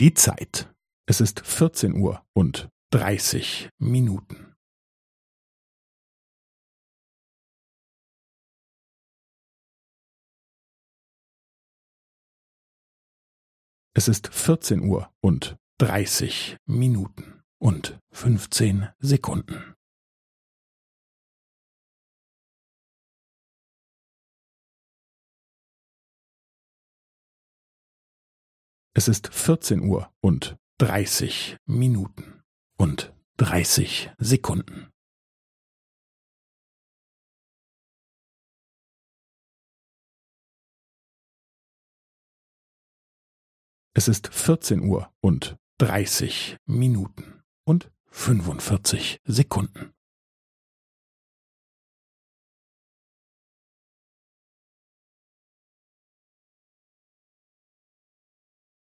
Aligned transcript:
Die 0.00 0.14
Zeit. 0.14 0.72
Es 1.06 1.20
ist 1.20 1.40
vierzehn 1.40 1.96
Uhr 2.00 2.24
und 2.32 2.68
dreißig 2.90 3.68
Minuten. 3.78 4.54
Es 13.92 14.06
ist 14.06 14.32
vierzehn 14.32 14.82
Uhr 14.88 15.12
und 15.20 15.56
dreißig 15.78 16.58
Minuten 16.64 17.42
und 17.60 17.98
fünfzehn 18.12 18.90
Sekunden. 19.00 19.74
Es 28.98 29.06
ist 29.06 29.32
vierzehn 29.32 29.82
Uhr 29.82 30.12
und 30.20 30.56
dreißig 30.78 31.56
Minuten 31.66 32.42
und 32.76 33.14
dreißig 33.36 34.10
Sekunden. 34.18 34.90
Es 43.94 44.08
ist 44.08 44.34
vierzehn 44.34 44.80
Uhr 44.80 45.14
und 45.20 45.56
dreißig 45.78 46.56
Minuten 46.66 47.44
und 47.64 47.92
fünfundvierzig 48.10 49.20
Sekunden. 49.22 49.94